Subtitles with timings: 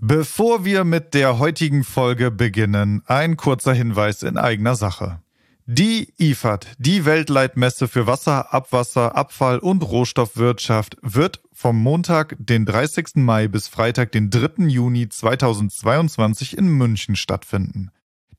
[0.00, 5.20] Bevor wir mit der heutigen Folge beginnen, ein kurzer Hinweis in eigener Sache.
[5.66, 13.16] Die IFAD, die Weltleitmesse für Wasser, Abwasser, Abfall und Rohstoffwirtschaft, wird vom Montag, den 30.
[13.16, 14.68] Mai bis Freitag, den 3.
[14.68, 17.90] Juni 2022 in München stattfinden.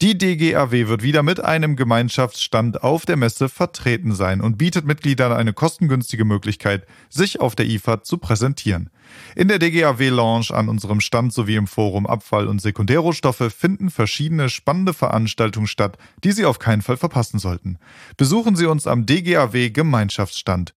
[0.01, 5.33] Die DGAW wird wieder mit einem Gemeinschaftsstand auf der Messe vertreten sein und bietet Mitgliedern
[5.33, 8.91] eine kostengünstige Möglichkeit, sich auf der IFA zu präsentieren.
[9.35, 14.47] In der DGAW Lounge an unserem Stand sowie im Forum Abfall und Sekundärrohstoffe finden verschiedene
[14.47, 17.77] spannende Veranstaltungen statt, die Sie auf keinen Fall verpassen sollten.
[18.15, 20.75] Besuchen Sie uns am DGAW Gemeinschaftsstand.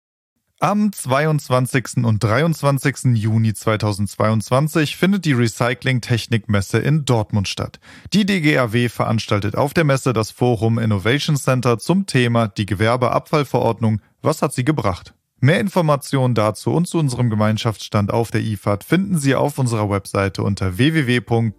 [0.63, 2.05] Am 22.
[2.05, 3.17] und 23.
[3.17, 7.81] Juni 2022 findet die Recycling-Technik-Messe in Dortmund statt.
[8.13, 14.01] Die DGAW veranstaltet auf der Messe das Forum Innovation Center zum Thema die Gewerbeabfallverordnung.
[14.23, 15.15] Was hat sie gebracht?
[15.41, 20.45] Mehr Informationen dazu und zu unserem Gemeinschaftsstand auf der IFAD finden Sie auf unserer Webseite
[20.45, 21.57] unter www.dgaw.de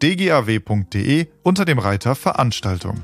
[1.43, 3.03] unter dem Reiter Veranstaltung.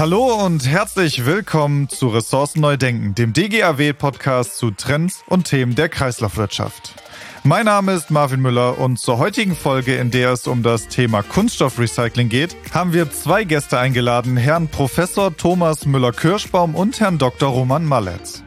[0.00, 5.90] Hallo und herzlich willkommen zu Ressourcen Neu Denken, dem DGAW-Podcast zu Trends und Themen der
[5.90, 6.94] Kreislaufwirtschaft.
[7.44, 11.22] Mein Name ist Marvin Müller und zur heutigen Folge, in der es um das Thema
[11.22, 17.50] Kunststoffrecycling geht, haben wir zwei Gäste eingeladen, Herrn Professor Thomas Müller-Kirschbaum und Herrn Dr.
[17.50, 18.42] Roman Malletz.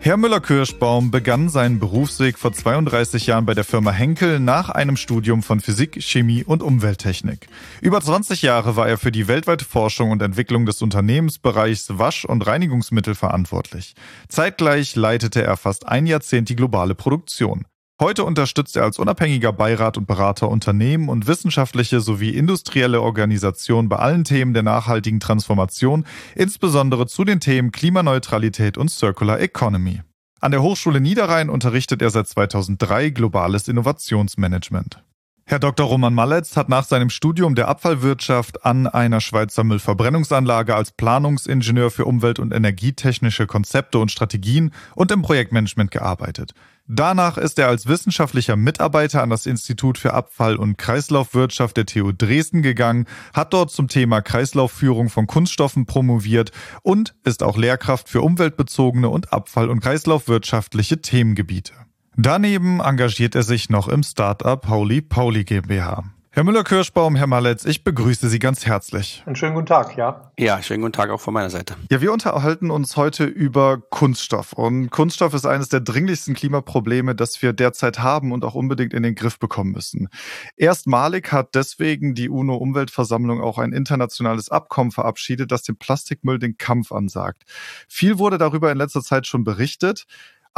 [0.00, 5.42] Herr Müller-Kirschbaum begann seinen Berufsweg vor 32 Jahren bei der Firma Henkel nach einem Studium
[5.42, 7.48] von Physik, Chemie und Umwelttechnik.
[7.82, 12.46] Über 20 Jahre war er für die weltweite Forschung und Entwicklung des Unternehmensbereichs Wasch- und
[12.46, 13.96] Reinigungsmittel verantwortlich.
[14.28, 17.64] Zeitgleich leitete er fast ein Jahrzehnt die globale Produktion.
[18.00, 23.96] Heute unterstützt er als unabhängiger Beirat und Berater Unternehmen und wissenschaftliche sowie industrielle Organisationen bei
[23.96, 26.04] allen Themen der nachhaltigen Transformation,
[26.36, 30.02] insbesondere zu den Themen Klimaneutralität und Circular Economy.
[30.40, 35.02] An der Hochschule Niederrhein unterrichtet er seit 2003 globales Innovationsmanagement.
[35.44, 35.86] Herr Dr.
[35.86, 42.04] Roman Malletz hat nach seinem Studium der Abfallwirtschaft an einer Schweizer Müllverbrennungsanlage als Planungsingenieur für
[42.04, 46.52] umwelt- und energietechnische Konzepte und Strategien und im Projektmanagement gearbeitet.
[46.90, 52.12] Danach ist er als wissenschaftlicher Mitarbeiter an das Institut für Abfall- und Kreislaufwirtschaft der TU
[52.16, 53.04] Dresden gegangen,
[53.34, 56.50] hat dort zum Thema Kreislaufführung von Kunststoffen promoviert
[56.82, 61.74] und ist auch Lehrkraft für umweltbezogene und Abfall- und Kreislaufwirtschaftliche Themengebiete.
[62.16, 66.04] Daneben engagiert er sich noch im Startup Pauli Pauli GmbH.
[66.38, 69.24] Herr Müller-Kirschbaum, Herr Maletz, ich begrüße Sie ganz herzlich.
[69.26, 70.30] Einen schönen guten Tag, ja.
[70.38, 71.74] Ja, schönen guten Tag auch von meiner Seite.
[71.90, 74.52] Ja, wir unterhalten uns heute über Kunststoff.
[74.52, 79.02] Und Kunststoff ist eines der dringlichsten Klimaprobleme, das wir derzeit haben und auch unbedingt in
[79.02, 80.10] den Griff bekommen müssen.
[80.56, 86.92] Erstmalig hat deswegen die UNO-Umweltversammlung auch ein internationales Abkommen verabschiedet, das dem Plastikmüll den Kampf
[86.92, 87.42] ansagt.
[87.88, 90.06] Viel wurde darüber in letzter Zeit schon berichtet.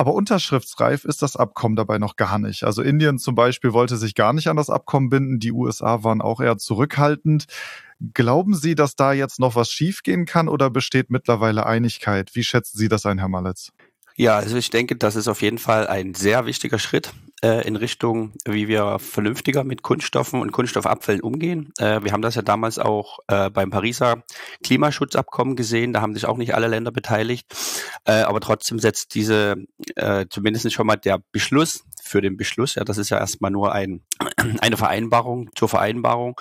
[0.01, 2.65] Aber unterschriftsreif ist das Abkommen dabei noch gar nicht.
[2.65, 5.41] Also Indien zum Beispiel wollte sich gar nicht an das Abkommen binden.
[5.41, 7.45] Die USA waren auch eher zurückhaltend.
[8.15, 12.35] Glauben Sie, dass da jetzt noch was schiefgehen kann oder besteht mittlerweile Einigkeit?
[12.35, 13.73] Wie schätzen Sie das ein, Herr Malitz?
[14.21, 17.75] Ja, also ich denke, das ist auf jeden Fall ein sehr wichtiger Schritt äh, in
[17.75, 21.73] Richtung, wie wir vernünftiger mit Kunststoffen und Kunststoffabfällen umgehen.
[21.79, 24.23] Äh, wir haben das ja damals auch äh, beim Pariser
[24.63, 25.95] Klimaschutzabkommen gesehen.
[25.95, 27.47] Da haben sich auch nicht alle Länder beteiligt.
[28.05, 29.57] Äh, aber trotzdem setzt diese
[29.97, 33.73] äh, zumindest schon mal der Beschluss für den Beschluss, ja, das ist ja erstmal nur
[33.73, 34.03] ein,
[34.61, 36.39] eine Vereinbarung zur Vereinbarung,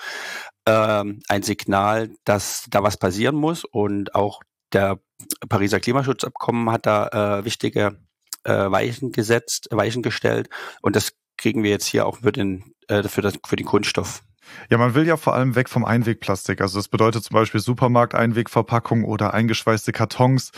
[0.66, 4.42] ähm, ein Signal, dass da was passieren muss und auch
[4.72, 5.00] der
[5.48, 7.98] Pariser Klimaschutzabkommen hat da äh, wichtige
[8.44, 10.48] äh, Weichen gesetzt, Weichen gestellt
[10.82, 14.22] und das kriegen wir jetzt hier auch für den, äh, für, das, für den Kunststoff.
[14.70, 16.60] Ja, man will ja vor allem weg vom Einwegplastik.
[16.60, 20.52] Also das bedeutet zum Beispiel Supermarkt-Einwegverpackung oder eingeschweißte Kartons.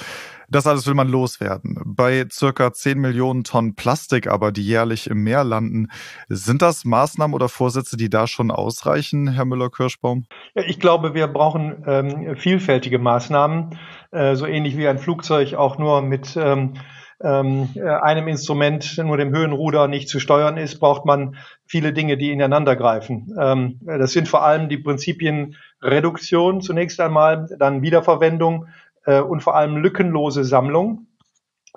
[0.49, 1.81] Das alles will man loswerden.
[1.85, 5.89] Bei circa 10 Millionen Tonnen Plastik aber, die jährlich im Meer landen,
[6.29, 10.27] sind das Maßnahmen oder Vorsätze, die da schon ausreichen, Herr Müller-Kirschbaum?
[10.55, 13.79] Ich glaube, wir brauchen ähm, vielfältige Maßnahmen,
[14.11, 16.75] äh, so ähnlich wie ein Flugzeug auch nur mit ähm,
[17.23, 22.17] ähm, äh, einem Instrument, nur dem Höhenruder, nicht zu steuern ist, braucht man viele Dinge,
[22.17, 23.35] die ineinander greifen.
[23.41, 28.67] Ähm, das sind vor allem die Prinzipien Reduktion zunächst einmal, dann Wiederverwendung
[29.07, 31.07] äh, und vor allem lückenlose Sammlung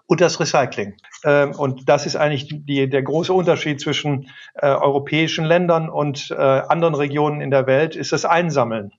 [0.07, 0.95] und das Recycling.
[1.23, 6.35] Ähm, und das ist eigentlich die, der große Unterschied zwischen äh, europäischen Ländern und äh,
[6.35, 8.91] anderen Regionen in der Welt, ist das Einsammeln.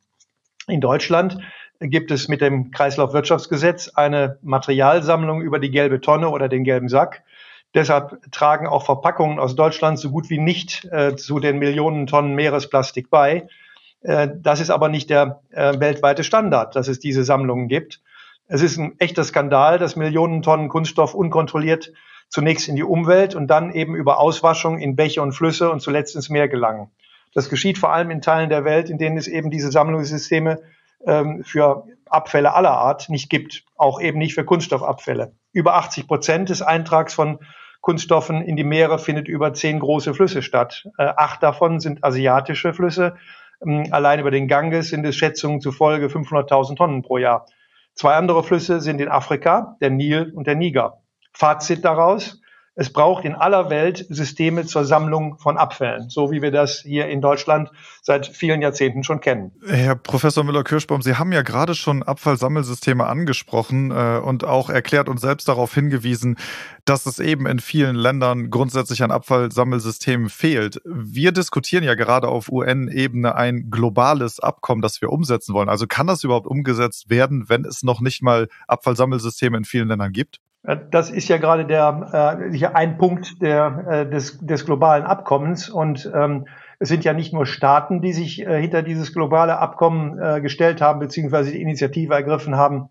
[0.68, 1.38] In Deutschland
[1.80, 7.22] gibt es mit dem Kreislaufwirtschaftsgesetz eine Materialsammlung über die gelbe Tonne oder den gelben Sack.
[7.74, 12.34] Deshalb tragen auch Verpackungen aus Deutschland so gut wie nicht äh, zu den Millionen Tonnen
[12.34, 13.48] Meeresplastik bei.
[14.00, 18.00] Äh, das ist aber nicht der äh, weltweite Standard, dass es diese Sammlungen gibt.
[18.48, 21.92] Es ist ein echter Skandal, dass Millionen Tonnen Kunststoff unkontrolliert
[22.28, 26.16] zunächst in die Umwelt und dann eben über Auswaschung in Bäche und Flüsse und zuletzt
[26.16, 26.90] ins Meer gelangen.
[27.34, 30.60] Das geschieht vor allem in Teilen der Welt, in denen es eben diese Sammlungssysteme
[31.06, 35.32] ähm, für Abfälle aller Art nicht gibt, auch eben nicht für Kunststoffabfälle.
[35.52, 37.38] Über 80 Prozent des Eintrags von
[37.80, 40.88] Kunststoffen in die Meere findet über zehn große Flüsse statt.
[40.98, 43.16] Äh, acht davon sind asiatische Flüsse.
[43.64, 47.46] Ähm, allein über den Ganges sind es Schätzungen zufolge 500.000 Tonnen pro Jahr.
[47.94, 51.00] Zwei andere Flüsse sind in Afrika, der Nil und der Niger.
[51.32, 52.40] Fazit daraus,
[52.78, 57.08] es braucht in aller Welt Systeme zur Sammlung von Abfällen, so wie wir das hier
[57.08, 57.70] in Deutschland
[58.02, 59.52] seit vielen Jahrzehnten schon kennen.
[59.66, 65.18] Herr Professor Müller-Kirschbaum, Sie haben ja gerade schon Abfallsammelsysteme angesprochen äh, und auch erklärt und
[65.18, 66.36] selbst darauf hingewiesen,
[66.84, 70.82] dass es eben in vielen Ländern grundsätzlich an Abfallsammelsystemen fehlt.
[70.84, 75.70] Wir diskutieren ja gerade auf UN-Ebene ein globales Abkommen, das wir umsetzen wollen.
[75.70, 80.12] Also kann das überhaupt umgesetzt werden, wenn es noch nicht mal Abfallsammelsysteme in vielen Ländern
[80.12, 80.40] gibt?
[80.66, 85.04] Äh, das ist ja gerade der äh, hier ein Punkt der, äh, des, des globalen
[85.04, 86.46] Abkommens und ähm,
[86.78, 90.80] es sind ja nicht nur Staaten, die sich äh, hinter dieses globale Abkommen äh, gestellt
[90.80, 92.88] haben beziehungsweise die Initiative ergriffen haben.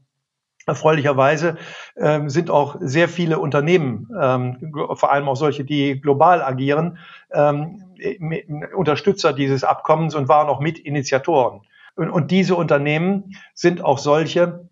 [0.68, 1.58] Erfreulicherweise
[1.96, 6.98] ähm, sind auch sehr viele Unternehmen, ähm, vor allem auch solche, die global agieren,
[7.32, 7.84] ähm,
[8.76, 11.62] Unterstützer dieses Abkommens und waren auch Mitinitiatoren.
[11.96, 14.68] Und, und diese Unternehmen sind auch solche,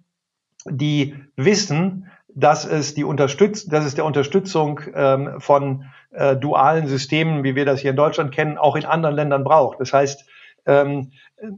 [0.66, 7.44] die wissen, dass es die Unterstütz dass es der Unterstützung ähm, von äh, dualen Systemen,
[7.44, 9.80] wie wir das hier in Deutschland kennen, auch in anderen Ländern braucht.
[9.80, 10.26] Das heißt,
[10.66, 11.12] ähm,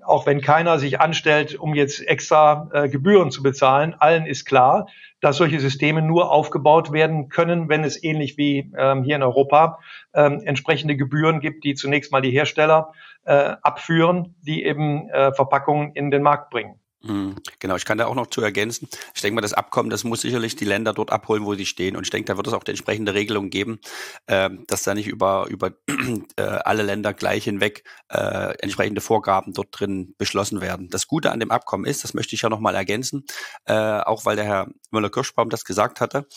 [0.04, 4.88] auch wenn keiner sich anstellt, um jetzt extra äh, Gebühren zu bezahlen, allen ist klar,
[5.22, 9.80] dass solche Systeme nur aufgebaut werden können, wenn es ähnlich wie ähm, hier in Europa
[10.14, 12.94] ähm, entsprechende Gebühren gibt, die zunächst mal die Hersteller
[13.26, 16.80] äh, abführen, die eben äh, Verpackungen in den Markt bringen.
[17.08, 17.36] Mhm.
[17.60, 18.90] Genau, ich kann da auch noch zu ergänzen.
[19.14, 21.96] Ich denke mal, das Abkommen, das muss sicherlich die Länder dort abholen, wo sie stehen.
[21.96, 23.80] Und ich denke, da wird es auch die entsprechende Regelung geben,
[24.26, 25.72] äh, dass da nicht über, über
[26.36, 30.90] äh, alle Länder gleich hinweg äh, entsprechende Vorgaben dort drin beschlossen werden.
[30.90, 33.26] Das Gute an dem Abkommen ist, das möchte ich ja nochmal ergänzen,
[33.66, 36.28] äh, auch weil der Herr Müller-Kirschbaum das gesagt hatte,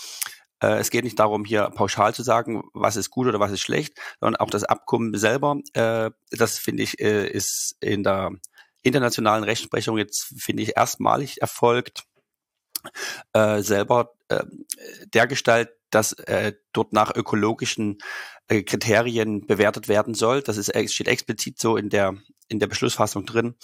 [0.61, 3.61] äh, es geht nicht darum, hier pauschal zu sagen, was ist gut oder was ist
[3.61, 8.33] schlecht, sondern auch das Abkommen selber, äh, das finde ich, äh, ist in der
[8.83, 12.05] internationalen Rechtsprechung jetzt, finde ich, erstmalig erfolgt,
[13.33, 14.45] äh, selber äh,
[15.13, 17.99] dergestalt, dass äh, dort nach ökologischen
[18.49, 20.43] äh, Kriterien bewertet werden soll.
[20.43, 22.15] Das ist, steht explizit so in der,
[22.49, 23.57] in der Beschlussfassung drin,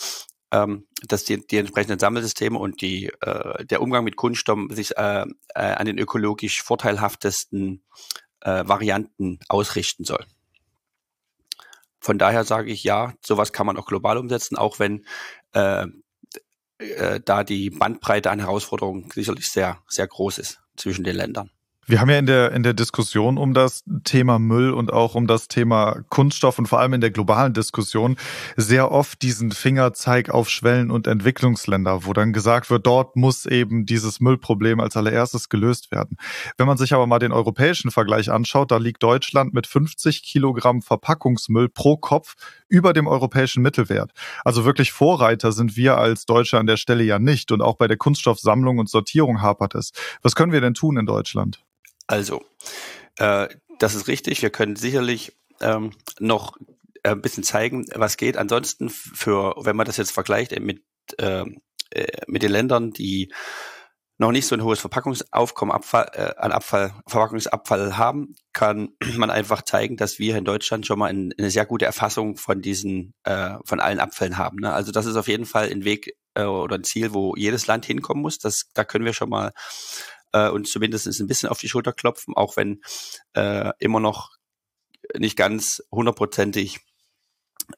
[0.52, 5.24] ähm, dass die, die entsprechenden Sammelsysteme und die, äh, der Umgang mit Kunststoffen sich äh,
[5.54, 7.84] äh, an den ökologisch vorteilhaftesten
[8.40, 10.24] äh, Varianten ausrichten soll.
[12.04, 15.06] Von daher sage ich ja, sowas kann man auch global umsetzen, auch wenn
[15.54, 15.86] äh,
[16.76, 21.50] äh, da die Bandbreite an Herausforderungen sicherlich sehr, sehr groß ist zwischen den Ländern.
[21.86, 25.26] Wir haben ja in der, in der Diskussion um das Thema Müll und auch um
[25.26, 28.16] das Thema Kunststoff und vor allem in der globalen Diskussion
[28.56, 33.84] sehr oft diesen Fingerzeig auf Schwellen- und Entwicklungsländer, wo dann gesagt wird, dort muss eben
[33.84, 36.16] dieses Müllproblem als allererstes gelöst werden.
[36.56, 40.80] Wenn man sich aber mal den europäischen Vergleich anschaut, da liegt Deutschland mit 50 Kilogramm
[40.80, 42.34] Verpackungsmüll pro Kopf
[42.66, 44.12] über dem europäischen Mittelwert.
[44.42, 47.88] Also wirklich Vorreiter sind wir als Deutsche an der Stelle ja nicht und auch bei
[47.88, 49.92] der Kunststoffsammlung und Sortierung hapert es.
[50.22, 51.62] Was können wir denn tun in Deutschland?
[52.06, 52.42] Also,
[53.18, 53.48] äh,
[53.78, 54.42] das ist richtig.
[54.42, 56.56] Wir können sicherlich ähm, noch
[57.02, 58.36] äh, ein bisschen zeigen, was geht.
[58.36, 60.82] Ansonsten für, wenn man das jetzt vergleicht mit,
[61.18, 63.32] ähm, äh, mit den Ländern, die
[64.16, 69.62] noch nicht so ein hohes Verpackungsaufkommen Abfall, äh, an Abfall, Verpackungsabfall haben, kann man einfach
[69.62, 73.56] zeigen, dass wir in Deutschland schon mal ein, eine sehr gute Erfassung von diesen, äh,
[73.64, 74.58] von allen Abfällen haben.
[74.58, 74.72] Ne?
[74.72, 77.86] Also das ist auf jeden Fall ein Weg äh, oder ein Ziel, wo jedes Land
[77.86, 78.38] hinkommen muss.
[78.38, 79.52] Das, da können wir schon mal
[80.34, 82.82] äh, und zumindest ein bisschen auf die Schulter klopfen, auch wenn
[83.34, 84.32] äh, immer noch
[85.16, 86.80] nicht ganz hundertprozentig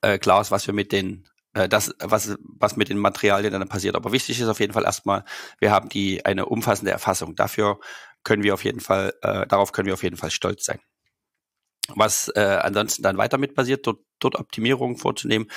[0.01, 3.69] äh, klar ist, was wir mit den äh, das, was, was mit den Materialien dann
[3.69, 3.95] passiert.
[3.95, 5.25] Aber wichtig ist auf jeden Fall erstmal,
[5.59, 7.37] wir haben die eine umfassende Erfassung.
[7.37, 7.79] Dafür
[8.25, 10.81] können wir auf jeden Fall, äh, darauf können wir auf jeden Fall stolz sein.
[11.95, 15.49] Was äh, ansonsten dann weiter mit passiert, dort, dort Optimierungen vorzunehmen,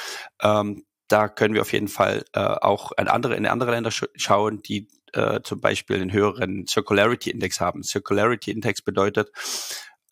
[0.42, 4.06] ähm, da können wir auf jeden Fall äh, auch in andere, in andere Länder sch
[4.16, 7.84] schauen, die äh, zum Beispiel einen höheren Circularity Index haben.
[7.84, 9.32] Circularity Index bedeutet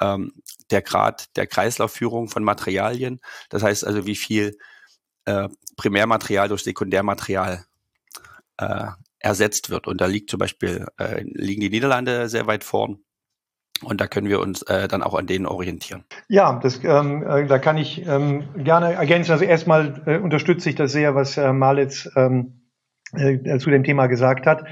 [0.01, 0.33] ähm,
[0.71, 3.19] der Grad der Kreislaufführung von Materialien.
[3.49, 4.57] Das heißt also, wie viel
[5.25, 7.65] äh, Primärmaterial durch Sekundärmaterial
[8.57, 8.87] äh,
[9.19, 9.87] ersetzt wird.
[9.87, 12.99] Und da liegt zum Beispiel, äh, liegen die Niederlande sehr weit vorn.
[13.83, 16.03] Und da können wir uns äh, dann auch an denen orientieren.
[16.29, 19.31] Ja, das, ähm, äh, da kann ich ähm, gerne ergänzen.
[19.31, 22.56] Also erstmal äh, unterstütze ich das sehr, was äh, Malitz ähm, äh,
[23.13, 24.65] zu dem Thema gesagt hat.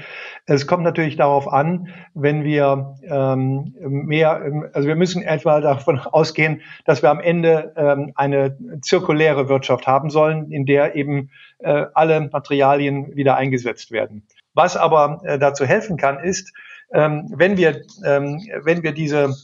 [0.46, 6.60] Es kommt natürlich darauf an, wenn wir ähm, mehr, also wir müssen etwa davon ausgehen,
[6.84, 12.28] dass wir am Ende ähm, eine zirkuläre Wirtschaft haben sollen, in der eben äh, alle
[12.32, 14.26] Materialien wieder eingesetzt werden.
[14.54, 16.52] Was aber äh, dazu helfen kann, ist,
[16.92, 19.34] ähm, wenn wir, ähm, wenn wir diese ähm,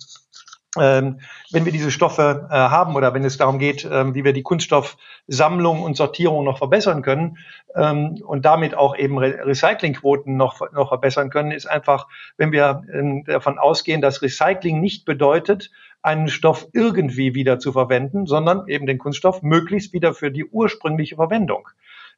[0.75, 4.43] wenn wir diese Stoffe äh, haben oder wenn es darum geht, ähm, wie wir die
[4.43, 7.37] Kunststoffsammlung und Sortierung noch verbessern können
[7.77, 12.85] ähm, und damit auch eben Re Recyclingquoten noch, noch verbessern können, ist einfach, wenn wir
[12.93, 18.87] ähm, davon ausgehen, dass Recycling nicht bedeutet, einen Stoff irgendwie wieder zu verwenden, sondern eben
[18.87, 21.69] den Kunststoff möglichst wieder für die ursprüngliche Verwendung.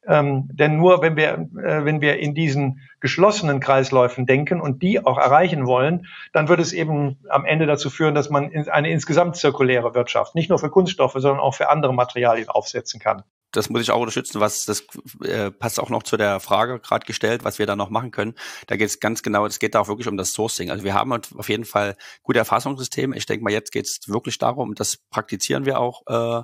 [0.07, 5.03] Ähm, denn nur wenn wir, äh, wenn wir in diesen geschlossenen Kreisläufen denken und die
[5.03, 8.89] auch erreichen wollen, dann wird es eben am Ende dazu führen, dass man in eine
[8.89, 13.23] insgesamt zirkuläre Wirtschaft nicht nur für Kunststoffe, sondern auch für andere Materialien aufsetzen kann
[13.55, 14.85] das muss ich auch unterstützen, was das
[15.23, 18.35] äh, passt auch noch zu der Frage gerade gestellt, was wir da noch machen können.
[18.67, 20.71] Da geht es ganz genau, es geht da auch wirklich um das Sourcing.
[20.71, 23.15] Also wir haben auf jeden Fall gute Erfassungssysteme.
[23.15, 26.43] Ich denke mal, jetzt geht es wirklich darum, das praktizieren wir auch äh,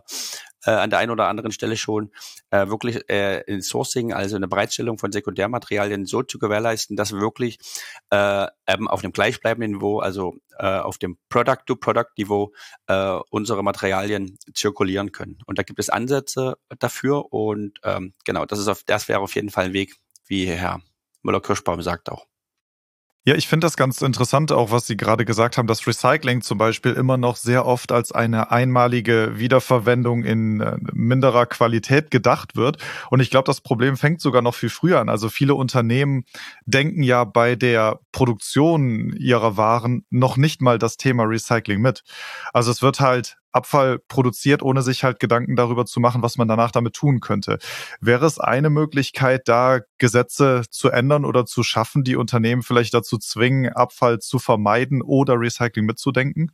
[0.65, 2.11] äh, an der einen oder anderen Stelle schon,
[2.49, 7.19] äh, wirklich äh, in Sourcing, also eine Bereitstellung von Sekundärmaterialien so zu gewährleisten, dass wir
[7.19, 7.59] wirklich
[8.09, 12.53] äh, eben auf dem gleichbleibenden Niveau, also äh, auf dem Product-to-Product-Niveau
[12.87, 15.39] äh, unsere Materialien zirkulieren können.
[15.45, 19.35] Und da gibt es Ansätze dafür und ähm, genau, das ist auf, das wäre auf
[19.35, 19.95] jeden Fall ein Weg,
[20.27, 20.81] wie Herr
[21.23, 22.30] Müller-Kirschbaum sagt auch.
[23.23, 26.57] Ja, ich finde das ganz interessant, auch was Sie gerade gesagt haben, dass Recycling zum
[26.57, 32.77] Beispiel immer noch sehr oft als eine einmalige Wiederverwendung in äh, minderer Qualität gedacht wird.
[33.11, 35.07] Und ich glaube, das Problem fängt sogar noch viel früher an.
[35.07, 36.23] Also viele Unternehmen
[36.65, 42.01] denken ja bei der Produktion ihrer Waren noch nicht mal das Thema Recycling mit.
[42.53, 46.47] Also es wird halt Abfall produziert, ohne sich halt Gedanken darüber zu machen, was man
[46.47, 47.59] danach damit tun könnte.
[47.99, 53.17] Wäre es eine Möglichkeit, da Gesetze zu ändern oder zu schaffen, die Unternehmen vielleicht dazu
[53.17, 56.51] zwingen, Abfall zu vermeiden oder Recycling mitzudenken?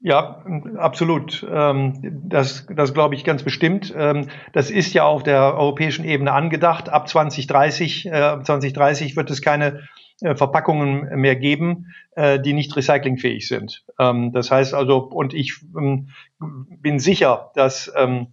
[0.00, 0.44] Ja,
[0.76, 1.44] absolut.
[1.50, 3.92] Ähm, das, das glaube ich ganz bestimmt.
[3.96, 6.90] Ähm, das ist ja auf der europäischen Ebene angedacht.
[6.90, 9.88] Ab 2030, 2030 äh, wird es keine
[10.20, 13.84] Verpackungen mehr geben, äh, die nicht recyclingfähig sind.
[13.98, 16.08] Ähm, das heißt also, und ich ähm,
[16.38, 18.28] bin sicher, dass ähm,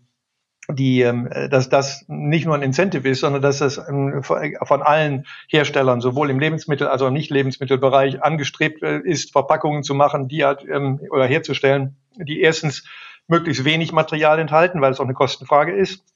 [0.72, 1.04] die,
[1.50, 6.30] dass das nicht nur ein Incentive ist, sondern dass das ähm, von allen Herstellern, sowohl
[6.30, 11.26] im Lebensmittel- als auch im Nicht-Lebensmittelbereich, angestrebt äh, ist, Verpackungen zu machen, die halt, oder
[11.26, 12.86] herzustellen, die erstens
[13.28, 16.13] möglichst wenig Material enthalten, weil es auch eine Kostenfrage ist, äh,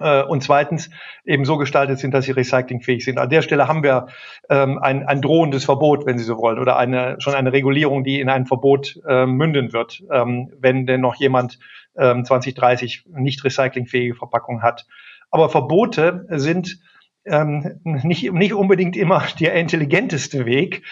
[0.00, 0.90] und zweitens
[1.24, 3.18] eben so gestaltet sind, dass sie recyclingfähig sind.
[3.18, 4.08] An der Stelle haben wir
[4.50, 8.20] ähm, ein, ein drohendes Verbot, wenn Sie so wollen, oder eine, schon eine Regulierung, die
[8.20, 11.58] in ein Verbot äh, münden wird, ähm, wenn denn noch jemand
[11.96, 14.86] ähm, 2030 nicht recyclingfähige Verpackungen hat.
[15.30, 16.80] Aber Verbote sind
[17.24, 20.82] ähm, nicht, nicht unbedingt immer der intelligenteste Weg.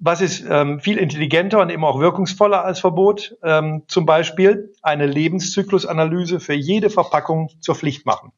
[0.00, 3.36] Was ist ähm, viel intelligenter und eben auch wirkungsvoller als Verbot?
[3.42, 8.32] Ähm, zum Beispiel eine Lebenszyklusanalyse für jede Verpackung zur Pflicht machen.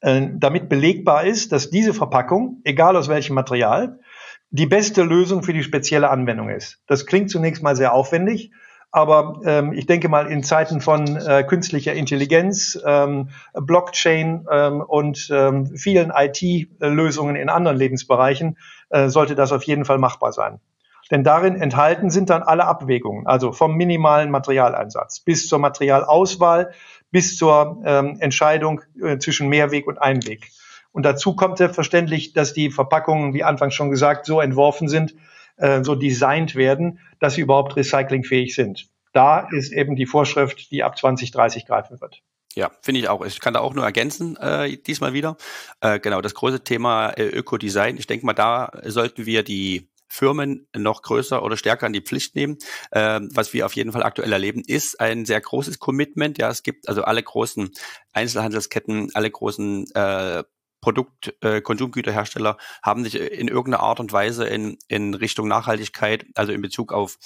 [0.00, 3.98] Äh, damit belegbar ist, dass diese Verpackung, egal aus welchem Material,
[4.50, 6.80] die beste Lösung für die spezielle Anwendung ist.
[6.86, 8.52] Das klingt zunächst mal sehr aufwendig,
[8.92, 15.28] aber ähm, ich denke mal, in Zeiten von äh, künstlicher Intelligenz, ähm, Blockchain ähm, und
[15.30, 18.56] ähm, vielen IT-Lösungen in anderen Lebensbereichen
[18.90, 20.60] äh, sollte das auf jeden Fall machbar sein.
[21.10, 26.72] Denn darin enthalten sind dann alle Abwägungen, also vom minimalen Materialeinsatz bis zur Materialauswahl,
[27.12, 30.50] bis zur ähm, Entscheidung äh, zwischen Mehrweg und Einweg.
[30.90, 35.14] Und dazu kommt selbstverständlich, dass die Verpackungen, wie anfangs schon gesagt, so entworfen sind,
[35.58, 38.88] äh, so designt werden, dass sie überhaupt recyclingfähig sind.
[39.12, 42.22] Da ist eben die Vorschrift, die ab 2030 greifen wird.
[42.56, 43.22] Ja, finde ich auch.
[43.24, 45.36] Ich kann da auch nur ergänzen, äh, diesmal wieder.
[45.82, 47.98] Äh, genau, das große Thema äh, Ökodesign.
[47.98, 52.34] Ich denke mal, da sollten wir die Firmen noch größer oder stärker an die Pflicht
[52.34, 52.56] nehmen.
[52.92, 56.38] Ähm, was wir auf jeden Fall aktuell erleben, ist ein sehr großes Commitment.
[56.38, 57.70] Ja, es gibt also alle großen
[58.14, 60.44] Einzelhandelsketten, alle großen äh,
[60.80, 66.52] Produkt, äh, Konsumgüterhersteller haben sich in irgendeiner Art und Weise in, in Richtung Nachhaltigkeit, also
[66.52, 67.18] in Bezug auf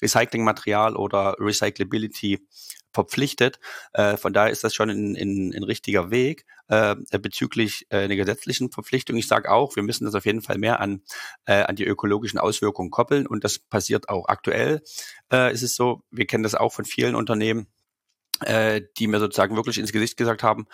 [0.00, 2.46] Recyclingmaterial oder Recyclability
[2.92, 3.58] verpflichtet.
[3.92, 9.16] Äh, von daher ist das schon ein, richtiger Weg äh, bezüglich äh, einer gesetzlichen Verpflichtung.
[9.16, 11.02] Ich sage auch, wir müssen das auf jeden Fall mehr an,
[11.46, 14.82] äh, an die ökologischen Auswirkungen koppeln und das passiert auch aktuell.
[15.32, 17.66] Äh, ist es so, wir kennen das auch von vielen Unternehmen,
[18.40, 20.66] äh, die mir sozusagen wirklich ins Gesicht gesagt haben,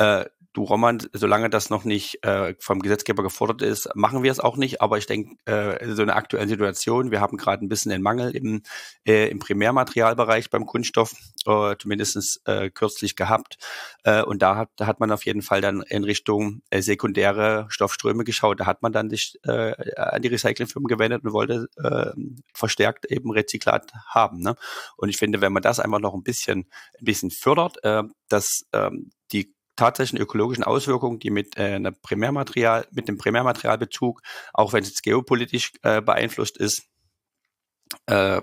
[0.00, 4.40] äh, du Roman, solange das noch nicht äh, vom Gesetzgeber gefordert ist, machen wir es
[4.40, 4.80] auch nicht.
[4.80, 8.34] Aber ich denke, äh, so eine aktuelle Situation, wir haben gerade ein bisschen den Mangel
[8.34, 8.62] im,
[9.06, 11.14] äh, im Primärmaterialbereich beim Kunststoff,
[11.46, 13.58] äh, zumindest äh, kürzlich gehabt.
[14.02, 17.66] Äh, und da hat, da hat man auf jeden Fall dann in Richtung äh, sekundäre
[17.68, 18.58] Stoffströme geschaut.
[18.58, 22.10] Da hat man dann sich äh, an die Recyclingfirmen gewendet und wollte äh,
[22.54, 24.40] verstärkt eben Rezyklat haben.
[24.40, 24.56] Ne?
[24.96, 26.66] Und ich finde, wenn man das einfach noch ein bisschen,
[26.98, 29.10] ein bisschen fördert, äh, dass ähm,
[29.80, 34.20] tatsächlichen ökologischen Auswirkungen, die mit äh, einer Primärmaterial, mit dem Primärmaterialbezug,
[34.52, 36.84] auch wenn es geopolitisch äh, beeinflusst ist,
[38.06, 38.42] äh,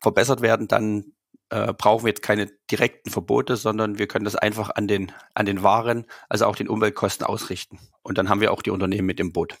[0.00, 1.12] verbessert werden, dann
[1.50, 5.46] äh, brauchen wir jetzt keine direkten Verbote, sondern wir können das einfach an den, an
[5.46, 7.78] den Waren, also auch den Umweltkosten ausrichten.
[8.02, 9.56] Und dann haben wir auch die Unternehmen mit im Boot.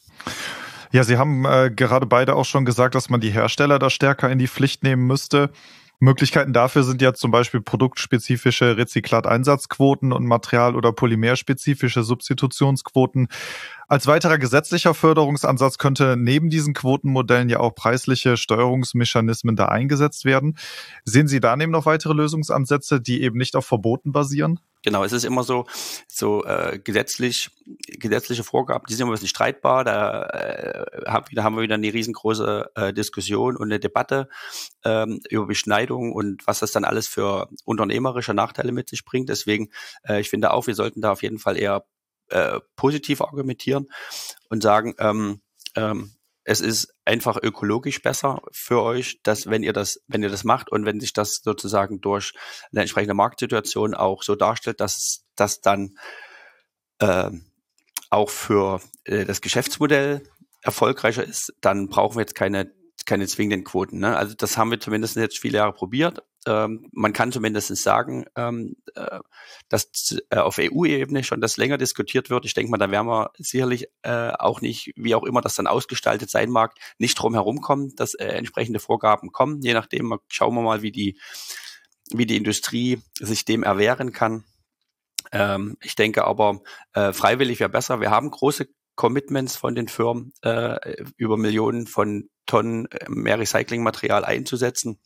[0.92, 4.28] Ja, Sie haben äh, gerade beide auch schon gesagt, dass man die Hersteller da stärker
[4.28, 5.50] in die Pflicht nehmen müsste.
[6.00, 13.28] Möglichkeiten dafür sind ja zum Beispiel produktspezifische Rezyklateinsatzquoten und Material- oder polymerspezifische Substitutionsquoten.
[13.90, 20.56] Als weiterer gesetzlicher Förderungsansatz könnte neben diesen Quotenmodellen ja auch preisliche Steuerungsmechanismen da eingesetzt werden.
[21.04, 24.60] Sehen Sie daneben noch weitere Lösungsansätze, die eben nicht auf Verboten basieren?
[24.84, 25.66] Genau, es ist immer so,
[26.06, 27.50] so äh, gesetzlich,
[27.88, 29.82] gesetzliche Vorgaben, die sind immer ein bisschen streitbar.
[29.82, 34.28] Da, äh, haben, da haben wir wieder eine riesengroße äh, Diskussion und eine Debatte
[34.84, 39.30] ähm, über Beschneidung und was das dann alles für unternehmerische Nachteile mit sich bringt.
[39.30, 39.70] Deswegen,
[40.04, 41.84] äh, ich finde auch, wir sollten da auf jeden Fall eher
[42.30, 43.86] äh, positiv argumentieren
[44.48, 45.40] und sagen, ähm,
[45.76, 46.12] ähm,
[46.44, 50.72] es ist einfach ökologisch besser für euch, dass wenn ihr das, wenn ihr das macht
[50.72, 52.32] und wenn sich das sozusagen durch
[52.72, 55.96] eine entsprechende Marktsituation auch so darstellt, dass das dann
[56.98, 57.30] äh,
[58.08, 60.22] auch für äh, das Geschäftsmodell
[60.62, 62.72] erfolgreicher ist, dann brauchen wir jetzt keine
[63.06, 63.98] keine zwingenden Quoten.
[63.98, 64.16] Ne?
[64.16, 68.76] Also das haben wir zumindest jetzt viele Jahre probiert ähm, man kann zumindest sagen, ähm,
[68.94, 69.20] äh,
[69.68, 72.46] dass äh, auf EU-Ebene schon das länger diskutiert wird.
[72.46, 75.66] Ich denke mal, da werden wir sicherlich äh, auch nicht, wie auch immer das dann
[75.66, 79.60] ausgestaltet sein mag, nicht drum herum kommen, dass äh, entsprechende Vorgaben kommen.
[79.60, 81.18] Je nachdem, schauen wir mal, wie die,
[82.10, 84.44] wie die Industrie sich dem erwehren kann.
[85.32, 86.62] Ähm, ich denke aber,
[86.94, 88.00] äh, freiwillig wäre besser.
[88.00, 88.66] Wir haben große
[88.96, 94.98] Commitments von den Firmen, äh, über Millionen von Tonnen mehr Recyclingmaterial einzusetzen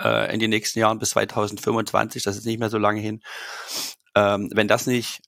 [0.00, 3.22] äh, in den nächsten Jahren bis 2025, das ist nicht mehr so lange hin.
[4.14, 5.20] Ähm, wenn das nicht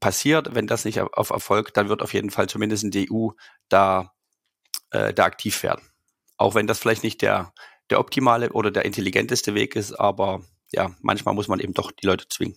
[0.00, 3.30] passiert, wenn das nicht auf Erfolg, dann wird auf jeden Fall zumindest in der EU
[3.68, 4.12] da,
[4.90, 5.88] äh, da aktiv werden.
[6.36, 7.52] Auch wenn das vielleicht nicht der,
[7.90, 12.06] der optimale oder der intelligenteste Weg ist, aber ja, manchmal muss man eben doch die
[12.06, 12.56] Leute zwingen.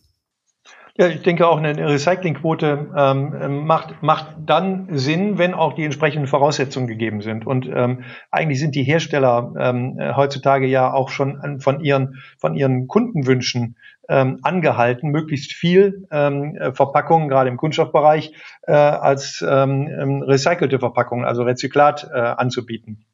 [0.99, 6.25] Ja, ich denke auch eine Recyclingquote ähm, macht, macht dann Sinn, wenn auch die entsprechenden
[6.25, 7.45] Voraussetzungen gegeben sind.
[7.45, 12.87] Und ähm, eigentlich sind die Hersteller ähm, heutzutage ja auch schon von ihren, von ihren
[12.87, 13.77] Kundenwünschen
[14.09, 18.33] ähm, angehalten, möglichst viel ähm, Verpackungen, gerade im Kunststoffbereich,
[18.63, 23.05] äh, als ähm, ähm recycelte Verpackungen, also Rezyklat äh, anzubieten.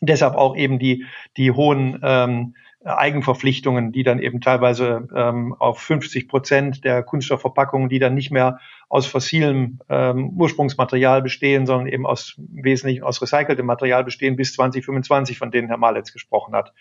[0.00, 2.54] Deshalb auch eben die, die hohen ähm,
[2.86, 8.60] Eigenverpflichtungen, die dann eben teilweise ähm, auf 50 Prozent der Kunststoffverpackungen, die dann nicht mehr
[8.88, 15.38] aus fossilem ähm, Ursprungsmaterial bestehen, sondern eben aus wesentlich aus recyceltem Material bestehen, bis 2025,
[15.38, 16.72] von denen Herr Malitz gesprochen hat.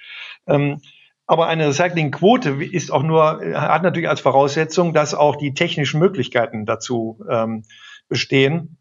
[0.48, 0.82] Ähm,
[1.28, 6.66] aber eine Recyclingquote ist auch nur, hat natürlich als Voraussetzung, dass auch die technischen Möglichkeiten
[6.68, 7.64] dazu ähm,
[8.08, 8.78] bestehen.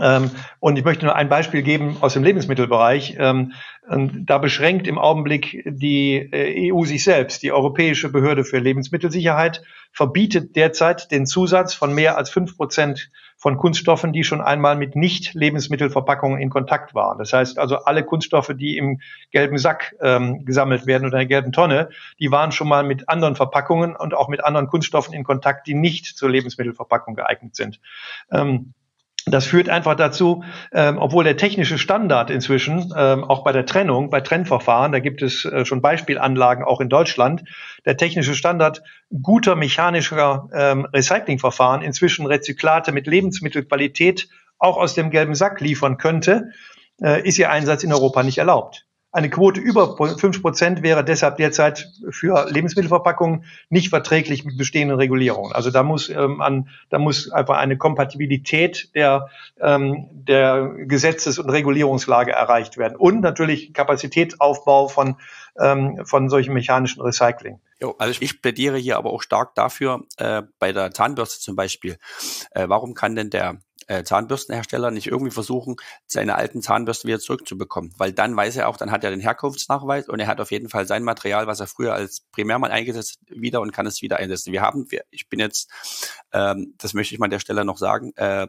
[0.00, 3.16] Ähm, und ich möchte nur ein Beispiel geben aus dem Lebensmittelbereich.
[3.18, 3.52] Ähm,
[3.88, 7.42] da beschränkt im Augenblick die äh, EU sich selbst.
[7.42, 13.58] Die Europäische Behörde für Lebensmittelsicherheit verbietet derzeit den Zusatz von mehr als fünf Prozent von
[13.58, 17.18] Kunststoffen, die schon einmal mit Nicht-Lebensmittelverpackungen in Kontakt waren.
[17.18, 19.00] Das heißt also, alle Kunststoffe, die im
[19.30, 23.08] gelben Sack ähm, gesammelt werden oder in der gelben Tonne, die waren schon mal mit
[23.08, 27.80] anderen Verpackungen und auch mit anderen Kunststoffen in Kontakt, die nicht zur Lebensmittelverpackung geeignet sind.
[28.30, 28.72] Ähm,
[29.26, 34.10] das führt einfach dazu, ähm, obwohl der technische Standard inzwischen, ähm, auch bei der Trennung,
[34.10, 37.44] bei Trennverfahren, da gibt es äh, schon Beispielanlagen auch in Deutschland,
[37.84, 38.82] der technische Standard
[39.22, 46.50] guter mechanischer ähm, Recyclingverfahren inzwischen Rezyklate mit Lebensmittelqualität auch aus dem gelben Sack liefern könnte,
[47.00, 48.86] äh, ist ihr Einsatz in Europa nicht erlaubt.
[49.14, 55.52] Eine Quote über fünf Prozent wäre deshalb derzeit für Lebensmittelverpackungen nicht verträglich mit bestehenden Regulierungen.
[55.52, 59.28] Also da muss ähm, an, da muss einfach eine Kompatibilität der,
[59.60, 62.96] ähm, der Gesetzes- und Regulierungslage erreicht werden.
[62.96, 65.16] Und natürlich Kapazitätsaufbau von,
[65.60, 67.60] ähm, von solchen mechanischen Recycling.
[67.98, 71.98] Also ich plädiere hier aber auch stark dafür, äh, bei der Zahnbürste zum Beispiel,
[72.52, 77.92] äh, warum kann denn der äh, Zahnbürstenhersteller nicht irgendwie versuchen, seine alten Zahnbürsten wieder zurückzubekommen.
[77.98, 80.68] Weil dann weiß er auch, dann hat er den Herkunftsnachweis und er hat auf jeden
[80.68, 84.52] Fall sein Material, was er früher als Primärmal eingesetzt wieder und kann es wieder einsetzen.
[84.52, 85.70] Wir haben, wir, ich bin jetzt,
[86.32, 88.46] ähm, das möchte ich mal an der Stelle noch sagen, äh,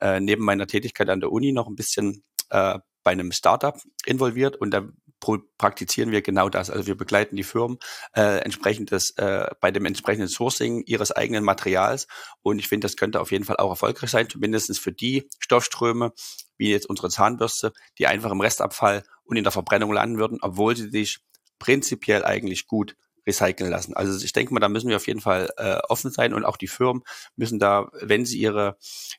[0.00, 4.56] äh, neben meiner Tätigkeit an der Uni noch ein bisschen äh, bei einem Startup involviert
[4.56, 4.82] und da
[5.20, 6.70] praktizieren wir genau das.
[6.70, 7.78] Also wir begleiten die Firmen
[8.14, 12.06] äh, entsprechend des, äh, bei dem entsprechenden Sourcing ihres eigenen Materials.
[12.42, 16.12] Und ich finde, das könnte auf jeden Fall auch erfolgreich sein, zumindestens für die Stoffströme,
[16.58, 20.76] wie jetzt unsere Zahnbürste, die einfach im Restabfall und in der Verbrennung landen würden, obwohl
[20.76, 21.18] sie sich
[21.58, 23.94] prinzipiell eigentlich gut recyceln lassen.
[23.94, 26.56] Also ich denke mal, da müssen wir auf jeden Fall äh, offen sein und auch
[26.56, 27.02] die Firmen
[27.34, 28.76] müssen da, wenn sie ihre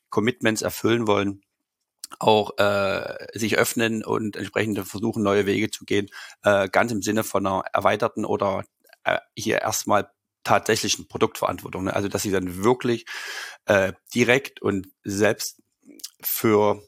[0.08, 1.42] Commitments erfüllen wollen,
[2.18, 6.08] auch äh, sich öffnen und entsprechend versuchen, neue Wege zu gehen,
[6.42, 8.64] äh, ganz im Sinne von einer erweiterten oder
[9.04, 10.10] äh, hier erstmal
[10.44, 11.84] tatsächlichen Produktverantwortung.
[11.84, 11.94] Ne?
[11.94, 13.06] Also dass sie dann wirklich
[13.66, 15.62] äh, direkt und selbst
[16.24, 16.82] für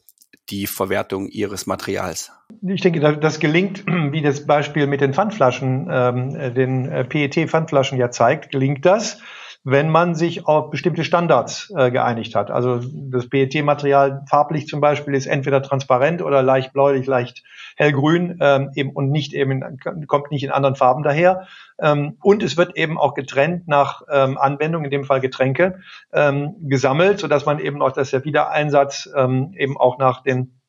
[0.49, 2.31] die Verwertung ihres Materials.
[2.67, 8.11] Ich denke, das gelingt, wie das Beispiel mit den Pfandflaschen, ähm, den äh, PET-Pfandflaschen ja
[8.11, 9.19] zeigt, gelingt das
[9.63, 12.49] wenn man sich auf bestimmte Standards äh, geeinigt hat.
[12.49, 17.43] Also das PET-Material farblich zum Beispiel ist entweder transparent oder leicht bläulich, leicht
[17.75, 21.47] hellgrün ähm, eben und nicht eben in, kommt nicht in anderen Farben daher.
[21.79, 25.79] Ähm, und es wird eben auch getrennt nach ähm, Anwendung, in dem Fall Getränke,
[26.11, 30.60] ähm, gesammelt, so dass man eben auch, dass der Wiedereinsatz ähm, eben auch nach den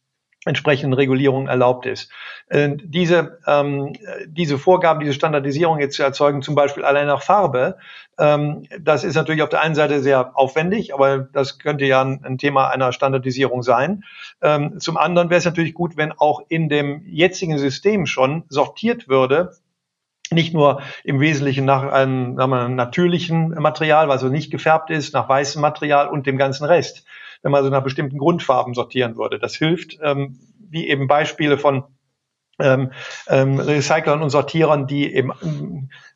[0.45, 2.11] entsprechenden Regulierungen erlaubt ist.
[2.49, 3.93] Äh, diese, ähm,
[4.27, 7.77] diese Vorgaben, diese Standardisierung jetzt zu erzeugen, zum Beispiel allein nach Farbe,
[8.19, 12.25] ähm, das ist natürlich auf der einen Seite sehr aufwendig, aber das könnte ja ein,
[12.25, 14.05] ein Thema einer Standardisierung sein.
[14.43, 19.09] Ähm, zum anderen wäre es natürlich gut, wenn auch in dem jetzigen System schon sortiert
[19.09, 19.53] würde,
[20.31, 25.13] nicht nur im Wesentlichen nach einem, sagen wir, natürlichen Material, was so nicht gefärbt ist,
[25.13, 27.05] nach weißem Material und dem ganzen Rest
[27.43, 29.39] wenn man so nach bestimmten Grundfarben sortieren würde.
[29.39, 30.39] Das hilft, ähm,
[30.71, 31.85] wie eben Beispiele von
[32.59, 32.93] ähm,
[33.29, 35.33] ähm, Recyclern und Sortierern, die eben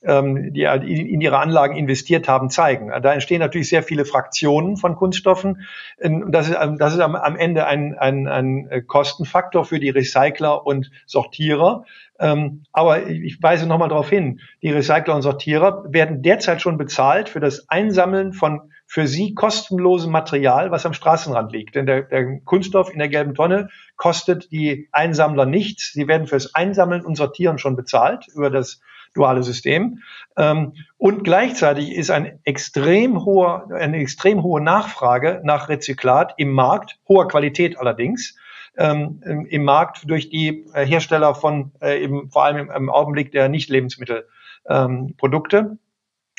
[0.02, 2.92] ähm, die in ihre Anlagen investiert haben, zeigen.
[3.02, 5.66] Da entstehen natürlich sehr viele Fraktionen von Kunststoffen.
[5.98, 10.66] Ähm, das ist, das ist am, am Ende ein, ein, ein Kostenfaktor für die Recycler
[10.66, 11.84] und Sortierer.
[12.18, 17.28] Ähm, aber ich weise nochmal darauf hin, die Recycler und Sortierer werden derzeit schon bezahlt
[17.28, 21.74] für das Einsammeln von für sie kostenlosem Material, was am Straßenrand liegt.
[21.74, 25.92] Denn der, der Kunststoff in der gelben Tonne kostet die Einsammler nichts.
[25.92, 28.80] Sie werden fürs Einsammeln und Sortieren schon bezahlt über das
[29.12, 30.02] duale System.
[30.36, 36.98] Ähm, und gleichzeitig ist ein extrem hoher, eine extrem hohe Nachfrage nach Rezyklat im Markt,
[37.08, 38.36] hoher Qualität allerdings,
[38.78, 45.78] ähm, im Markt durch die Hersteller von äh, eben vor allem im Augenblick der Nicht-Lebensmittelprodukte.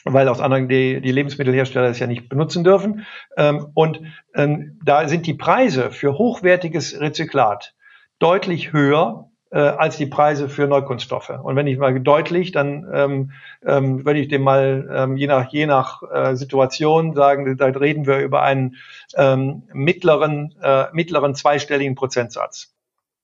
[0.04, 3.06] Weil aus anderen die, die Lebensmittelhersteller es ja nicht benutzen dürfen.
[3.36, 4.02] Ähm, und
[4.36, 7.74] ähm, da sind die Preise für hochwertiges Rezyklat
[8.20, 11.30] deutlich höher äh, als die Preise für Neukunststoffe.
[11.30, 13.32] Und wenn ich mal deutlich, dann ähm,
[13.66, 18.06] ähm, würde ich dem mal ähm, je nach je nach äh, Situation sagen, da reden
[18.06, 18.76] wir über einen
[19.16, 22.74] ähm, mittleren äh, mittleren zweistelligen Prozentsatz.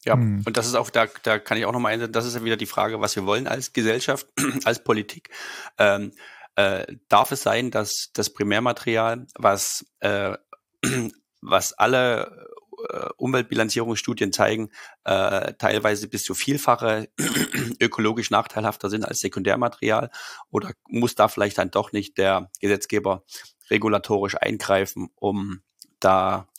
[0.06, 0.44] Ja, hm.
[0.46, 2.58] und das ist auch, da, da kann ich auch nochmal einsetzen, das ist ja wieder
[2.58, 4.28] die Frage, was wir wollen als Gesellschaft,
[4.66, 5.30] als Politik.
[5.78, 6.12] Ähm,
[6.56, 10.38] äh, darf es sein, dass das Primärmaterial, was, äh,
[11.42, 12.48] was alle
[12.90, 14.70] äh, Umweltbilanzierungsstudien zeigen,
[15.04, 17.10] äh, teilweise bis zu vielfache
[17.80, 20.12] ökologisch nachteilhafter sind als Sekundärmaterial?
[20.52, 23.24] Oder muss da vielleicht dann doch nicht der Gesetzgeber
[23.70, 25.62] regulatorisch eingreifen, um
[26.00, 26.50] da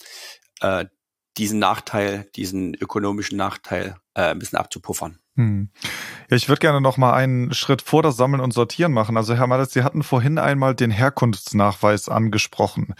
[0.60, 0.86] äh,
[1.36, 5.18] diesen Nachteil, diesen ökonomischen Nachteil äh, ein bisschen abzupuffern?
[5.36, 5.70] Hm.
[6.30, 9.16] Ja, ich würde gerne noch mal einen Schritt vor das Sammeln und Sortieren machen.
[9.16, 12.94] Also Herr Malletz, Sie hatten vorhin einmal den Herkunftsnachweis angesprochen.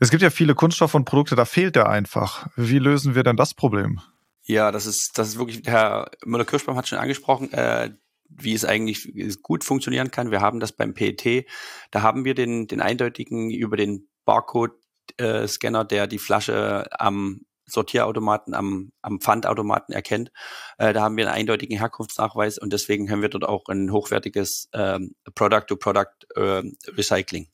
[0.00, 2.48] Es gibt ja viele Kunststoffe und Produkte, da fehlt der einfach.
[2.56, 4.00] Wie lösen wir denn das Problem?
[4.42, 7.90] Ja, das ist, das ist wirklich, Herr Müller-Kirschbaum hat schon angesprochen, äh,
[8.28, 9.12] wie es eigentlich
[9.42, 10.30] gut funktionieren kann.
[10.30, 11.46] Wir haben das beim PET,
[11.90, 18.92] da haben wir den, den eindeutigen über den Barcode-Scanner, der die Flasche am Sortierautomaten am,
[19.02, 20.32] am Pfandautomaten erkennt.
[20.78, 24.68] Äh, da haben wir einen eindeutigen Herkunftsnachweis und deswegen haben wir dort auch ein hochwertiges
[24.72, 27.44] ähm, Product-to-Product-Recycling.
[27.44, 27.48] Äh,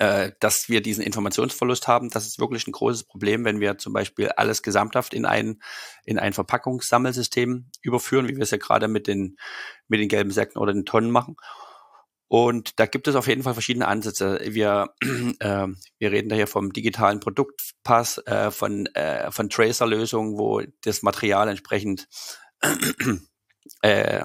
[0.00, 3.92] äh, dass wir diesen Informationsverlust haben, das ist wirklich ein großes Problem, wenn wir zum
[3.92, 5.62] Beispiel alles gesamthaft in ein,
[6.04, 9.36] in ein Verpackungssammelsystem überführen, wie wir es ja gerade mit den,
[9.86, 11.36] mit den gelben Säcken oder den Tonnen machen.
[12.28, 14.40] Und da gibt es auf jeden Fall verschiedene Ansätze.
[14.42, 14.94] Wir,
[15.38, 21.02] äh, wir reden da hier vom digitalen Produktpass, äh, von, äh, von Tracer-Lösungen, wo das
[21.02, 22.08] Material entsprechend
[23.82, 24.24] äh,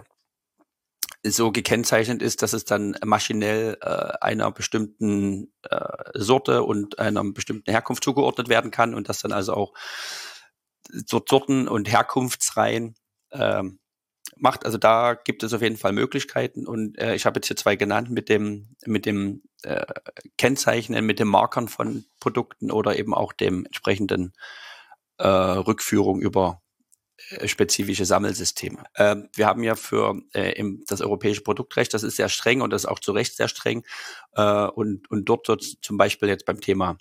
[1.24, 5.78] so gekennzeichnet ist, dass es dann maschinell äh, einer bestimmten äh,
[6.16, 9.74] Sorte und einer bestimmten Herkunft zugeordnet werden kann und dass dann also auch
[10.90, 12.96] Sorten und Herkunftsreihen
[13.32, 13.80] ähm,
[14.42, 14.66] macht.
[14.66, 17.76] Also da gibt es auf jeden Fall Möglichkeiten und äh, ich habe jetzt hier zwei
[17.76, 19.86] genannt mit dem mit dem äh,
[20.38, 24.34] Kennzeichnen, mit den Markern von Produkten oder eben auch dem entsprechenden
[25.18, 26.62] äh, Rückführung über
[27.30, 28.84] äh, spezifische Sammelsysteme.
[28.96, 32.72] Ähm, wir haben ja für äh, im, das europäische Produktrecht, das ist sehr streng und
[32.72, 33.84] das ist auch zu Recht sehr streng.
[34.36, 36.98] Äh, und, und dort wird zum Beispiel jetzt beim Thema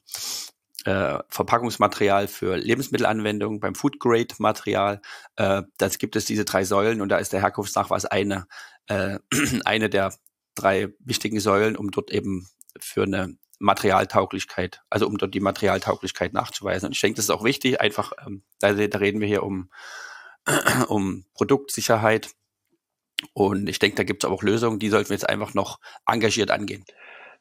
[0.84, 5.00] äh, Verpackungsmaterial für Lebensmittelanwendungen, beim Food Grade Material,
[5.36, 8.46] äh, das gibt es diese drei Säulen und da ist der Herkunftsnachweis eine,
[8.86, 9.18] äh,
[9.64, 10.14] eine der
[10.54, 16.86] drei wichtigen Säulen, um dort eben für eine Materialtauglichkeit, also um dort die Materialtauglichkeit nachzuweisen.
[16.86, 19.70] Und ich denke, das ist auch wichtig, einfach, ähm, da, da reden wir hier um
[20.88, 22.30] um Produktsicherheit.
[23.34, 26.50] Und ich denke, da gibt es auch Lösungen, die sollten wir jetzt einfach noch engagiert
[26.50, 26.84] angehen.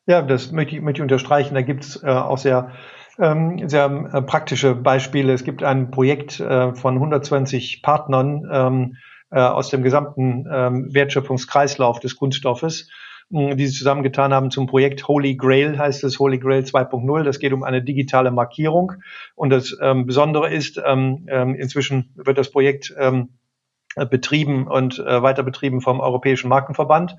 [0.05, 1.55] Ja, das möchte ich, möchte ich unterstreichen.
[1.55, 2.73] Da gibt es äh, auch sehr,
[3.19, 5.33] sehr äh, praktische Beispiele.
[5.33, 8.95] Es gibt ein Projekt äh, von 120 Partnern ähm,
[9.29, 12.89] äh, aus dem gesamten ähm, Wertschöpfungskreislauf des Kunststoffes
[13.31, 17.23] die sich zusammengetan haben zum Projekt Holy Grail, heißt es Holy Grail 2.0.
[17.23, 18.93] Das geht um eine digitale Markierung.
[19.35, 23.29] Und das ähm, Besondere ist, ähm, ähm, inzwischen wird das Projekt ähm,
[24.05, 27.15] betrieben und äh, weiter betrieben vom Europäischen Markenverband,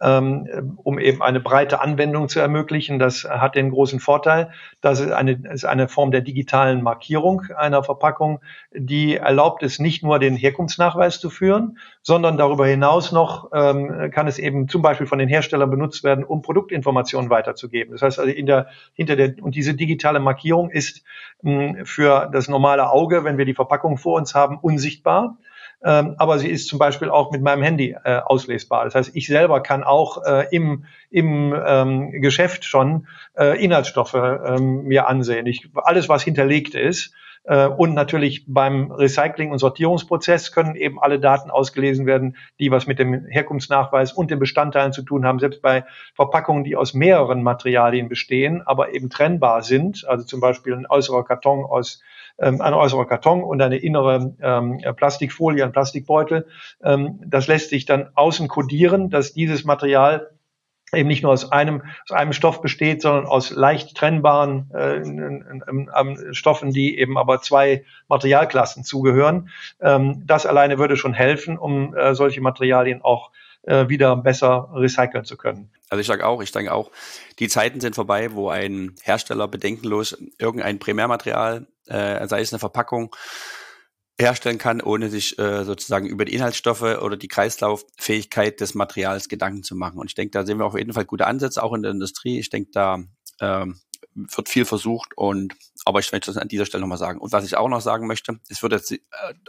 [0.00, 2.98] ähm, um eben eine breite Anwendung zu ermöglichen.
[2.98, 7.82] Das hat den großen Vorteil, dass es eine, ist eine Form der digitalen Markierung einer
[7.82, 8.40] Verpackung,
[8.72, 14.26] die erlaubt es nicht nur den Herkunftsnachweis zu führen, sondern darüber hinaus noch ähm, kann
[14.26, 17.92] es eben zum Beispiel von den Herstellern benutzt werden, um Produktinformationen weiterzugeben.
[17.92, 21.04] Das heißt also in der, hinter der, und diese digitale Markierung ist
[21.42, 25.38] mh, für das normale Auge, wenn wir die Verpackung vor uns haben, unsichtbar
[25.84, 28.84] ähm, aber sie ist zum Beispiel auch mit meinem Handy äh, auslesbar.
[28.84, 34.84] Das heißt, ich selber kann auch äh, im, im ähm, Geschäft schon äh, Inhaltsstoffe ähm,
[34.84, 35.46] mir ansehen.
[35.46, 37.14] Ich, alles, was hinterlegt ist,
[37.44, 42.86] äh, und natürlich beim Recycling- und Sortierungsprozess können eben alle Daten ausgelesen werden, die was
[42.86, 45.40] mit dem Herkunftsnachweis und den Bestandteilen zu tun haben.
[45.40, 50.74] Selbst bei Verpackungen, die aus mehreren Materialien bestehen, aber eben trennbar sind, also zum Beispiel
[50.74, 52.00] ein äußerer Karton aus
[52.38, 56.46] ähm, ein äußerer Karton und eine innere ähm, Plastikfolie, ein Plastikbeutel.
[56.82, 60.30] Ähm, das lässt sich dann außen kodieren, dass dieses Material
[60.94, 66.34] eben nicht nur aus einem, aus einem Stoff besteht, sondern aus leicht trennbaren äh, äh,
[66.34, 69.48] Stoffen, die eben aber zwei Materialklassen zugehören.
[69.80, 73.30] Ähm, das alleine würde schon helfen, um äh, solche Materialien auch
[73.62, 75.70] äh, wieder besser recyceln zu können.
[75.92, 76.90] Also ich sage auch, ich denke auch,
[77.38, 83.14] die Zeiten sind vorbei, wo ein Hersteller bedenkenlos irgendein Primärmaterial, äh, sei es eine Verpackung,
[84.18, 89.64] herstellen kann, ohne sich äh, sozusagen über die Inhaltsstoffe oder die Kreislauffähigkeit des Materials Gedanken
[89.64, 89.98] zu machen.
[89.98, 92.38] Und ich denke, da sehen wir auf jeden Fall gute Ansätze, auch in der Industrie.
[92.38, 93.04] Ich denke, da
[93.42, 93.78] ähm,
[94.14, 97.18] wird viel versucht und aber ich möchte das an dieser Stelle nochmal sagen.
[97.18, 98.98] Und was ich auch noch sagen möchte, es wird jetzt äh,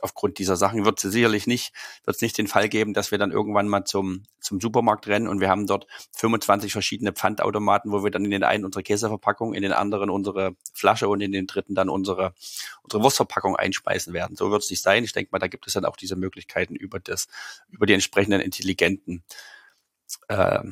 [0.02, 1.74] aufgrund dieser Sachen wird es sicherlich nicht,
[2.06, 5.28] wird es nicht den Fall geben, dass wir dann irgendwann mal zum, zum Supermarkt rennen
[5.28, 9.54] und wir haben dort 25 verschiedene Pfandautomaten, wo wir dann in den einen unsere Käseverpackung,
[9.54, 12.34] in den anderen unsere Flasche und in den dritten dann unsere,
[12.82, 14.36] unsere Wurstverpackung einspeisen werden.
[14.36, 15.04] So wird es nicht sein.
[15.04, 17.28] Ich denke mal, da gibt es dann auch diese Möglichkeiten über das,
[17.70, 19.24] über die entsprechenden intelligenten
[20.30, 20.64] äh,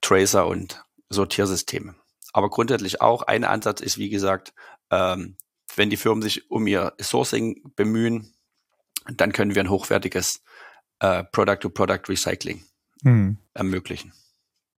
[0.00, 1.94] Tracer und Sortiersysteme.
[2.34, 4.52] Aber grundsätzlich auch ein Ansatz ist, wie gesagt,
[4.90, 5.36] ähm,
[5.76, 8.34] wenn die Firmen sich um ihr Sourcing bemühen,
[9.06, 10.42] dann können wir ein hochwertiges
[10.98, 12.64] äh, Product-to-Product-Recycling
[13.02, 13.38] hm.
[13.54, 14.12] ermöglichen.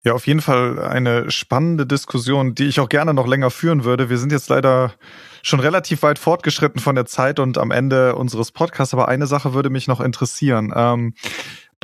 [0.03, 4.09] Ja, auf jeden Fall eine spannende Diskussion, die ich auch gerne noch länger führen würde.
[4.09, 4.93] Wir sind jetzt leider
[5.41, 9.53] schon relativ weit fortgeschritten von der Zeit und am Ende unseres Podcasts, aber eine Sache
[9.53, 10.73] würde mich noch interessieren.
[10.75, 11.13] Ähm,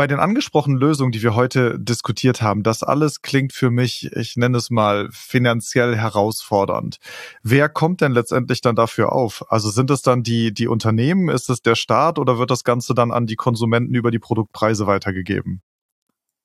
[0.02, 4.36] bei den angesprochenen Lösungen, die wir heute diskutiert haben, das alles klingt für mich, ich
[4.36, 6.98] nenne es mal, finanziell herausfordernd.
[7.44, 9.46] Wer kommt denn letztendlich dann dafür auf?
[9.52, 12.96] Also sind es dann die, die Unternehmen, ist es der Staat oder wird das Ganze
[12.96, 15.62] dann an die Konsumenten über die Produktpreise weitergegeben?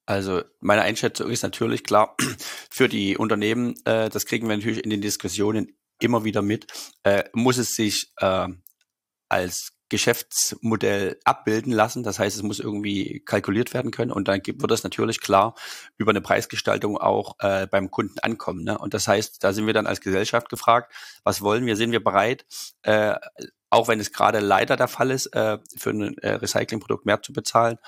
[0.04, 2.14] Also meine Einschätzung ist natürlich klar,
[2.70, 6.66] für die Unternehmen, äh, das kriegen wir natürlich in den Diskussionen immer wieder mit,
[7.04, 8.48] äh, muss es sich äh,
[9.30, 12.02] als Geschäftsmodell abbilden lassen.
[12.02, 15.54] Das heißt, es muss irgendwie kalkuliert werden können und dann wird das natürlich klar
[15.96, 18.64] über eine Preisgestaltung auch äh, beim Kunden ankommen.
[18.64, 18.78] Ne?
[18.78, 21.76] Und das heißt, da sind wir dann als Gesellschaft gefragt, was wollen wir?
[21.76, 22.46] Sind wir bereit,
[22.82, 23.14] äh,
[23.70, 27.32] auch wenn es gerade leider der Fall ist, äh, für ein äh, Recyclingprodukt mehr zu
[27.32, 27.78] bezahlen?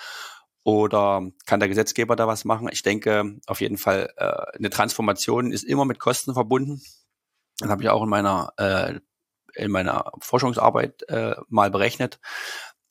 [0.64, 2.68] Oder kann der Gesetzgeber da was machen?
[2.70, 6.82] Ich denke auf jeden Fall, äh, eine Transformation ist immer mit Kosten verbunden.
[7.58, 9.00] Das habe ich auch in meiner äh,
[9.54, 12.20] in meiner Forschungsarbeit äh, mal berechnet.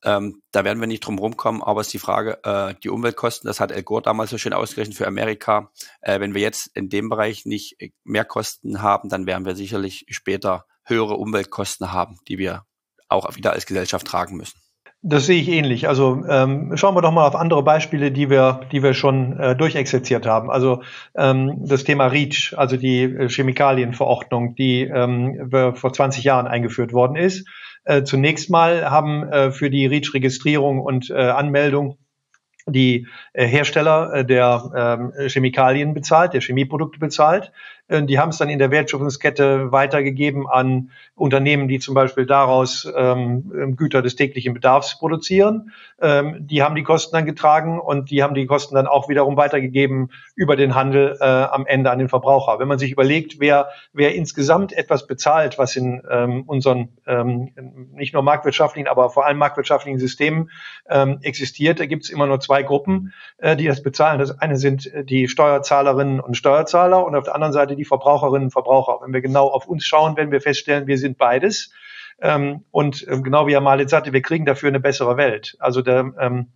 [0.04, 3.48] Ähm, da werden wir nicht drum rumkommen, aber es ist die Frage, äh, die Umweltkosten,
[3.48, 5.72] das hat El Gore damals so schön ausgerechnet für Amerika.
[6.02, 10.06] Äh, wenn wir jetzt in dem Bereich nicht mehr Kosten haben, dann werden wir sicherlich
[10.10, 12.63] später höhere Umweltkosten haben, die wir
[13.10, 14.60] auch wieder als Gesellschaft tragen müssen.
[15.03, 15.88] Das sehe ich ähnlich.
[15.88, 19.55] Also ähm, schauen wir doch mal auf andere Beispiele, die wir, die wir schon äh,
[19.55, 20.49] durchexerziert haben.
[20.49, 20.81] Also
[21.15, 27.15] ähm, das Thema REACH, also die äh, Chemikalienverordnung, die ähm, vor 20 Jahren eingeführt worden
[27.15, 27.47] ist.
[27.86, 31.99] Äh, zunächst mal haben äh, für die REACH-Registrierung und äh, Anmeldung
[32.65, 37.51] die äh, Hersteller äh, der ähm, Chemikalien bezahlt, der Chemieprodukte bezahlt.
[37.88, 42.91] Äh, die haben es dann in der Wertschöpfungskette weitergegeben an Unternehmen, die zum Beispiel daraus
[42.95, 45.71] ähm, Güter des täglichen Bedarfs produzieren.
[46.00, 49.38] Ähm, die haben die Kosten dann getragen und die haben die Kosten dann auch wiederum
[49.38, 52.60] weitergegeben über den Handel äh, am Ende an den Verbraucher.
[52.60, 57.52] Wenn man sich überlegt, wer, wer insgesamt etwas bezahlt, was in ähm, unseren ähm,
[57.93, 60.52] nicht nur marktwirtschaftlichen, aber vor allem marktwirtschaftlichen Systemen
[60.89, 64.19] ähm, existiert, da gibt es immer nur zwei Gruppen, äh, die das bezahlen.
[64.19, 68.52] Das eine sind die Steuerzahlerinnen und Steuerzahler und auf der anderen Seite die Verbraucherinnen und
[68.52, 69.00] Verbraucher.
[69.02, 71.72] Wenn wir genau auf uns schauen, werden wir feststellen, wir sind beides.
[72.20, 75.56] Ähm, und ähm, genau wie Herr Malit sagte, wir kriegen dafür eine bessere Welt.
[75.60, 76.48] Also der, ähm,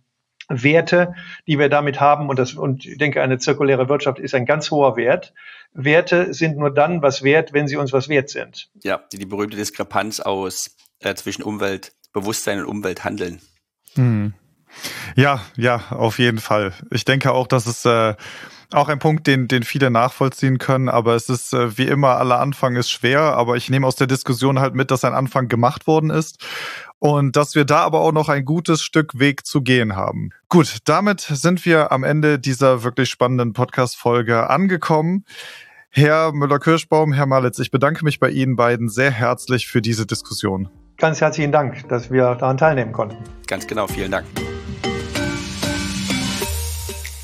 [0.48, 1.14] Werte,
[1.46, 4.70] die wir damit haben, und, das, und ich denke, eine zirkuläre Wirtschaft ist ein ganz
[4.70, 5.32] hoher Wert.
[5.72, 8.68] Werte sind nur dann was wert, wenn sie uns was wert sind.
[8.82, 13.40] Ja, die, die berühmte Diskrepanz aus äh, zwischen Umweltbewusstsein und Umwelthandeln.
[13.94, 14.34] Hm.
[15.16, 16.72] Ja, ja, auf jeden Fall.
[16.90, 18.14] Ich denke auch, dass es äh,
[18.74, 22.40] auch ein Punkt, den, den viele nachvollziehen können, aber es ist äh, wie immer, aller
[22.40, 25.86] Anfang ist schwer, aber ich nehme aus der Diskussion halt mit, dass ein Anfang gemacht
[25.86, 26.44] worden ist
[26.98, 30.30] und dass wir da aber auch noch ein gutes Stück Weg zu gehen haben.
[30.48, 35.24] Gut, damit sind wir am Ende dieser wirklich spannenden Podcast-Folge angekommen.
[35.90, 40.68] Herr Müller-Kirschbaum, Herr Malitz, ich bedanke mich bei Ihnen beiden sehr herzlich für diese Diskussion.
[40.96, 43.16] Ganz herzlichen Dank, dass wir daran teilnehmen konnten.
[43.46, 44.26] Ganz genau, vielen Dank.